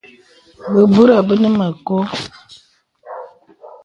Bəbūrə 0.73 1.17
bə 1.27 1.33
nə 1.41 1.47
mə 1.57 1.67
kɔ̄. 1.87 2.01